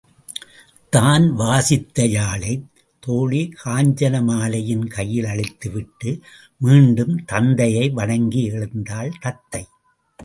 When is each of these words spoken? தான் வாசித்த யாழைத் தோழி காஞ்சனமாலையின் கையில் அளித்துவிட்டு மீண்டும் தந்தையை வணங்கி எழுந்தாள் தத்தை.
தான் 0.89 1.33
வாசித்த 1.33 2.05
யாழைத் 2.05 2.65
தோழி 2.99 3.53
காஞ்சனமாலையின் 3.65 4.87
கையில் 4.87 5.25
அளித்துவிட்டு 5.25 6.19
மீண்டும் 6.57 7.25
தந்தையை 7.25 7.89
வணங்கி 7.89 8.43
எழுந்தாள் 8.43 9.13
தத்தை. 9.21 9.67